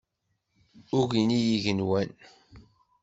Ugin-iyi 0.99 1.49
yigenwan. 1.49 2.09